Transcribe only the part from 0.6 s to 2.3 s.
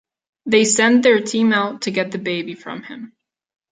send their teams out to get the